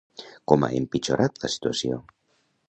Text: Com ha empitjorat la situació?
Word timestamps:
Com 0.51 0.65
ha 0.67 0.69
empitjorat 0.79 1.37
la 1.45 1.51
situació? 1.57 2.01